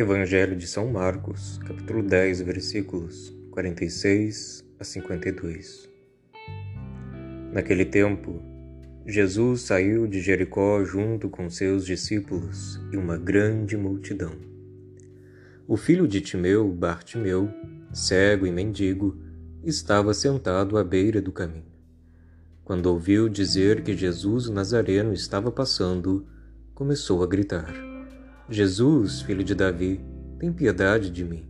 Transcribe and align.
Evangelho 0.00 0.56
de 0.56 0.66
São 0.66 0.90
Marcos, 0.90 1.58
capítulo 1.58 2.02
10, 2.02 2.40
versículos 2.40 3.36
46 3.50 4.64
a 4.78 4.82
52. 4.82 5.90
Naquele 7.52 7.84
tempo, 7.84 8.42
Jesus 9.06 9.60
saiu 9.60 10.06
de 10.06 10.18
Jericó 10.22 10.82
junto 10.84 11.28
com 11.28 11.50
seus 11.50 11.84
discípulos 11.84 12.80
e 12.90 12.96
uma 12.96 13.18
grande 13.18 13.76
multidão. 13.76 14.32
O 15.68 15.76
filho 15.76 16.08
de 16.08 16.22
Timeu, 16.22 16.66
Bartimeu, 16.72 17.50
cego 17.92 18.46
e 18.46 18.50
mendigo, 18.50 19.20
estava 19.62 20.14
sentado 20.14 20.78
à 20.78 20.82
beira 20.82 21.20
do 21.20 21.30
caminho. 21.30 21.70
Quando 22.64 22.86
ouviu 22.86 23.28
dizer 23.28 23.82
que 23.82 23.94
Jesus 23.94 24.46
o 24.46 24.52
Nazareno 24.54 25.12
estava 25.12 25.52
passando, 25.52 26.26
começou 26.74 27.22
a 27.22 27.26
gritar: 27.26 27.74
Jesus, 28.52 29.22
filho 29.22 29.44
de 29.44 29.54
Davi, 29.54 30.00
tem 30.36 30.52
piedade 30.52 31.08
de 31.08 31.24
mim. 31.24 31.48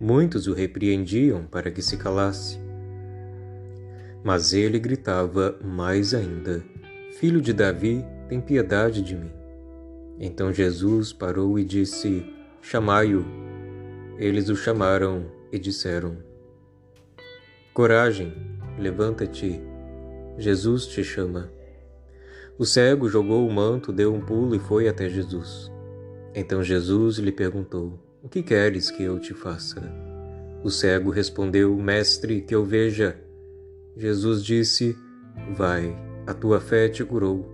Muitos 0.00 0.46
o 0.46 0.52
repreendiam 0.52 1.46
para 1.46 1.68
que 1.68 1.82
se 1.82 1.96
calasse. 1.96 2.60
Mas 4.22 4.52
ele 4.52 4.78
gritava 4.78 5.58
mais 5.64 6.14
ainda: 6.14 6.62
Filho 7.18 7.40
de 7.40 7.52
Davi, 7.52 8.04
tem 8.28 8.40
piedade 8.40 9.02
de 9.02 9.16
mim. 9.16 9.32
Então 10.20 10.52
Jesus 10.52 11.12
parou 11.12 11.58
e 11.58 11.64
disse: 11.64 12.24
Chamai-o. 12.62 13.24
Eles 14.16 14.48
o 14.48 14.54
chamaram 14.54 15.26
e 15.50 15.58
disseram: 15.58 16.18
Coragem, 17.72 18.32
levanta-te, 18.78 19.60
Jesus 20.38 20.86
te 20.86 21.02
chama. 21.02 21.53
O 22.56 22.64
cego 22.64 23.08
jogou 23.08 23.48
o 23.48 23.52
manto, 23.52 23.92
deu 23.92 24.14
um 24.14 24.20
pulo 24.20 24.54
e 24.54 24.60
foi 24.60 24.88
até 24.88 25.08
Jesus. 25.08 25.72
Então 26.32 26.62
Jesus 26.62 27.18
lhe 27.18 27.32
perguntou: 27.32 27.98
O 28.22 28.28
que 28.28 28.44
queres 28.44 28.92
que 28.92 29.02
eu 29.02 29.18
te 29.18 29.34
faça? 29.34 29.82
O 30.62 30.70
cego 30.70 31.10
respondeu: 31.10 31.76
Mestre, 31.76 32.42
que 32.42 32.54
eu 32.54 32.64
veja. 32.64 33.20
Jesus 33.96 34.44
disse: 34.44 34.96
Vai, 35.56 35.96
a 36.28 36.32
tua 36.32 36.60
fé 36.60 36.88
te 36.88 37.04
curou. 37.04 37.52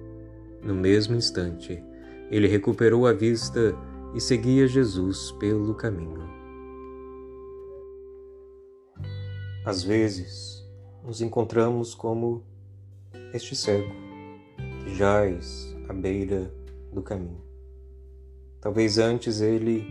No 0.63 0.75
mesmo 0.75 1.17
instante, 1.17 1.83
ele 2.31 2.47
recuperou 2.47 3.07
a 3.07 3.15
vista 3.15 3.75
e 4.15 4.21
seguia 4.21 4.67
Jesus 4.67 5.33
pelo 5.41 5.75
caminho. 5.75 6.29
Às 9.65 9.83
vezes, 9.83 10.63
nos 11.03 11.23
encontramos 11.23 11.95
como 11.95 12.45
este 13.33 13.57
cego 13.57 14.10
jaz 14.89 15.75
à 15.89 15.93
beira 15.93 16.53
do 16.93 17.03
caminho. 17.03 17.41
Talvez 18.61 18.99
antes 18.99 19.41
ele 19.41 19.87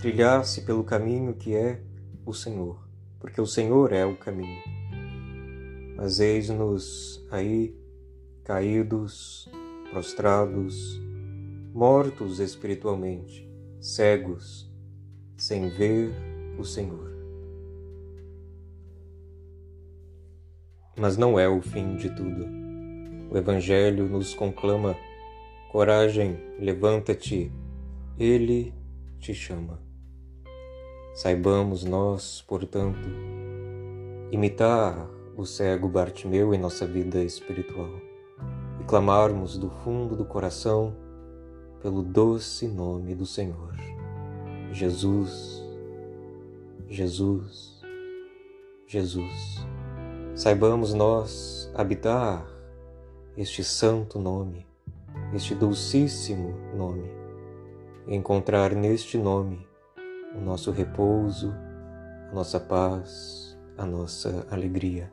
trilhasse 0.00 0.62
pelo 0.62 0.84
caminho 0.84 1.34
que 1.34 1.54
é 1.54 1.80
o 2.24 2.32
Senhor, 2.32 2.78
porque 3.20 3.40
o 3.40 3.46
Senhor 3.46 3.92
é 3.92 4.04
o 4.04 4.16
caminho. 4.16 4.62
Mas 5.96 6.20
eis-nos 6.20 7.26
aí 7.30 7.76
caídos, 8.44 9.48
prostrados, 9.90 11.00
mortos 11.72 12.40
espiritualmente, 12.40 13.48
cegos, 13.80 14.70
sem 15.36 15.68
ver 15.68 16.12
o 16.58 16.64
Senhor. 16.64 17.08
Mas 20.96 21.16
não 21.16 21.38
é 21.38 21.48
o 21.48 21.62
fim 21.62 21.96
de 21.96 22.10
tudo. 22.14 22.67
O 23.30 23.36
Evangelho 23.36 24.08
nos 24.08 24.34
conclama: 24.34 24.96
coragem, 25.70 26.38
levanta-te, 26.58 27.52
Ele 28.18 28.72
te 29.18 29.34
chama. 29.34 29.80
Saibamos 31.14 31.84
nós, 31.84 32.42
portanto, 32.46 33.08
imitar 34.30 35.08
o 35.36 35.44
cego 35.44 35.88
Bartimeu 35.88 36.54
em 36.54 36.58
nossa 36.58 36.86
vida 36.86 37.22
espiritual 37.22 37.90
e 38.80 38.84
clamarmos 38.84 39.58
do 39.58 39.68
fundo 39.68 40.16
do 40.16 40.24
coração 40.24 40.94
pelo 41.82 42.02
doce 42.02 42.66
nome 42.66 43.14
do 43.14 43.26
Senhor. 43.26 43.74
Jesus, 44.72 45.62
Jesus, 46.88 47.82
Jesus. 48.86 49.66
Saibamos 50.34 50.94
nós 50.94 51.70
habitar 51.74 52.57
este 53.38 53.62
santo 53.62 54.18
nome, 54.18 54.66
este 55.32 55.54
dulcíssimo 55.54 56.56
nome, 56.74 57.08
encontrar 58.08 58.74
neste 58.74 59.16
nome 59.16 59.64
o 60.34 60.40
nosso 60.40 60.72
repouso, 60.72 61.54
a 62.28 62.34
nossa 62.34 62.58
paz, 62.58 63.56
a 63.76 63.86
nossa 63.86 64.44
alegria. 64.50 65.12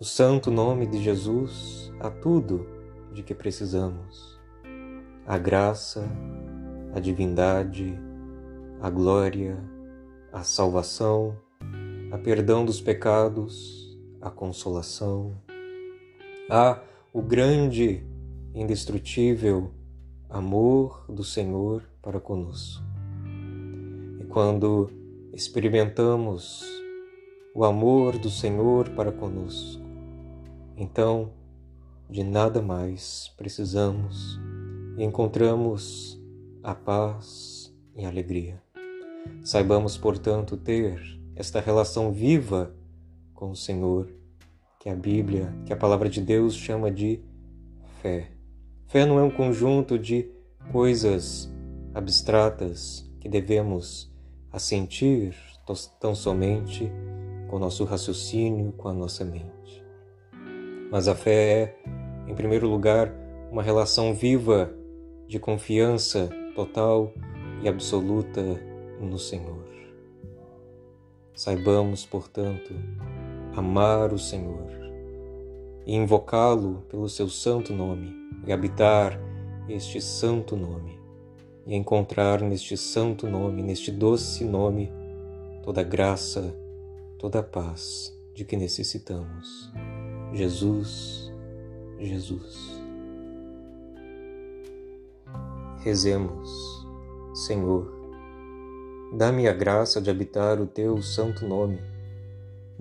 O 0.00 0.04
santo 0.04 0.50
nome 0.50 0.86
de 0.86 1.02
Jesus 1.02 1.92
há 2.00 2.10
tudo 2.10 2.66
de 3.12 3.22
que 3.22 3.34
precisamos: 3.34 4.40
a 5.26 5.36
graça, 5.36 6.08
a 6.94 7.00
divindade, 7.00 8.00
a 8.80 8.88
glória, 8.88 9.62
a 10.32 10.42
salvação, 10.42 11.36
a 12.10 12.16
perdão 12.16 12.64
dos 12.64 12.80
pecados, 12.80 13.94
a 14.22 14.30
consolação. 14.30 15.36
Há 16.50 16.80
o 17.12 17.20
grande, 17.20 18.02
indestrutível 18.54 19.70
amor 20.30 21.04
do 21.10 21.22
Senhor 21.22 21.82
para 22.00 22.18
conosco. 22.18 22.82
E 24.18 24.24
quando 24.24 24.90
experimentamos 25.34 26.64
o 27.54 27.66
amor 27.66 28.16
do 28.16 28.30
Senhor 28.30 28.88
para 28.90 29.12
conosco, 29.12 29.82
então 30.74 31.34
de 32.08 32.24
nada 32.24 32.62
mais 32.62 33.30
precisamos 33.36 34.40
e 34.96 35.04
encontramos 35.04 36.18
a 36.62 36.74
paz 36.74 37.74
e 37.94 38.06
a 38.06 38.08
alegria. 38.08 38.62
Saibamos, 39.44 39.98
portanto, 39.98 40.56
ter 40.56 40.98
esta 41.36 41.60
relação 41.60 42.10
viva 42.10 42.74
com 43.34 43.50
o 43.50 43.56
Senhor, 43.56 44.08
que 44.82 44.88
a 44.88 44.96
Bíblia, 44.96 45.54
que 45.64 45.72
a 45.72 45.76
palavra 45.76 46.08
de 46.08 46.20
Deus 46.20 46.56
chama 46.56 46.90
de 46.90 47.20
fé. 48.02 48.32
Fé 48.88 49.06
não 49.06 49.16
é 49.16 49.22
um 49.22 49.30
conjunto 49.30 49.96
de 49.96 50.28
coisas 50.72 51.48
abstratas 51.94 53.08
que 53.20 53.28
devemos 53.28 54.12
assentir 54.50 55.36
tão 56.00 56.16
somente 56.16 56.90
com 57.48 57.56
o 57.56 57.58
nosso 57.60 57.84
raciocínio, 57.84 58.72
com 58.72 58.88
a 58.88 58.92
nossa 58.92 59.24
mente. 59.24 59.84
Mas 60.90 61.06
a 61.06 61.14
fé 61.14 61.30
é, 61.32 61.76
em 62.26 62.34
primeiro 62.34 62.68
lugar, 62.68 63.14
uma 63.52 63.62
relação 63.62 64.12
viva 64.12 64.74
de 65.28 65.38
confiança 65.38 66.28
total 66.56 67.14
e 67.62 67.68
absoluta 67.68 68.42
no 69.00 69.16
Senhor. 69.16 69.62
Saibamos, 71.36 72.04
portanto, 72.04 72.74
amar 73.54 74.12
o 74.12 74.18
Senhor 74.18 74.70
e 75.86 75.94
invocá-lo 75.94 76.84
pelo 76.88 77.08
seu 77.08 77.28
santo 77.28 77.72
nome 77.72 78.14
e 78.46 78.52
habitar 78.52 79.18
este 79.68 80.00
santo 80.00 80.56
nome 80.56 80.98
e 81.66 81.74
encontrar 81.74 82.40
neste 82.40 82.76
santo 82.76 83.28
nome, 83.28 83.62
neste 83.62 83.90
doce 83.90 84.44
nome, 84.44 84.92
toda 85.62 85.80
a 85.80 85.84
graça, 85.84 86.54
toda 87.18 87.40
a 87.40 87.42
paz 87.42 88.12
de 88.34 88.44
que 88.44 88.56
necessitamos. 88.56 89.72
Jesus, 90.32 91.32
Jesus. 91.98 92.80
Rezemos, 95.84 96.86
Senhor, 97.34 97.92
dá-me 99.14 99.46
a 99.46 99.52
graça 99.52 100.00
de 100.00 100.10
habitar 100.10 100.60
o 100.60 100.66
teu 100.66 101.02
santo 101.02 101.46
nome 101.46 101.92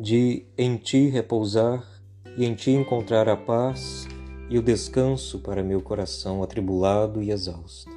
de 0.02 0.48
em 0.58 0.78
ti 0.78 1.10
repousar 1.10 1.88
e 2.36 2.44
em 2.44 2.56
ti 2.56 2.72
encontrar 2.72 3.30
a 3.30 3.38
paz 3.38 4.08
e 4.50 4.58
o 4.58 4.62
descanso 4.62 5.40
para 5.40 5.64
meu 5.64 5.80
coração 5.80 6.42
atribulado 6.42 7.22
e 7.22 7.30
exausto. 7.30 7.92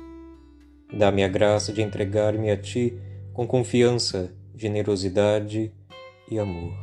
Dá-me 0.92 1.24
a 1.24 1.28
graça 1.28 1.72
de 1.72 1.80
entregar-me 1.80 2.50
a 2.50 2.56
ti 2.56 2.96
com 3.32 3.46
confiança, 3.46 4.32
generosidade 4.54 5.72
e 6.30 6.38
amor. 6.38 6.74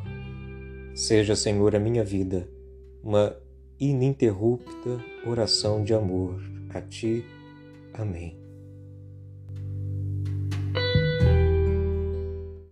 Seja, 0.96 1.36
Senhor, 1.36 1.76
a 1.76 1.80
minha 1.80 2.04
vida 2.04 2.50
uma 3.04 3.36
ininterrupta 3.80 5.00
oração 5.26 5.84
de 5.84 5.94
amor 5.94 6.42
a 6.74 6.82
ti. 6.82 7.24
Amém. 7.94 8.41